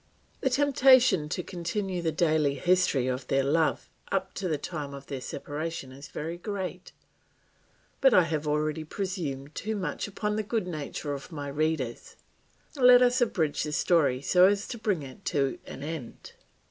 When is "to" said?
1.29-1.43, 4.33-4.47, 14.69-14.79, 15.25-15.59